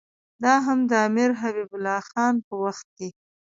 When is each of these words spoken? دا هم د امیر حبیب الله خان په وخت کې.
دا 0.43 0.53
هم 0.65 0.79
د 0.89 0.91
امیر 1.07 1.31
حبیب 1.41 1.69
الله 1.75 2.01
خان 2.09 2.35
په 2.47 2.53
وخت 2.63 2.87
کې. 2.97 3.09